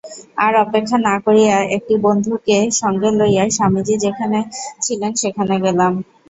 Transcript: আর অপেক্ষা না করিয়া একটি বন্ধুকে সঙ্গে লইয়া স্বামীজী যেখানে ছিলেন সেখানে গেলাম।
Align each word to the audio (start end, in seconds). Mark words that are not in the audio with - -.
আর 0.37 0.53
অপেক্ষা 0.63 0.97
না 1.07 1.15
করিয়া 1.25 1.55
একটি 1.77 1.93
বন্ধুকে 2.05 2.57
সঙ্গে 2.81 3.09
লইয়া 3.19 3.43
স্বামীজী 3.49 3.95
যেখানে 4.05 4.39
ছিলেন 4.85 5.11
সেখানে 5.21 5.55
গেলাম। 5.65 5.93